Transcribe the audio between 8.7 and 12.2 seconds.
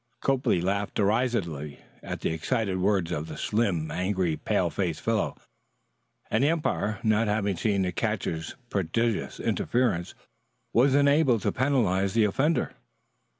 prestigious interference, was unable to penalize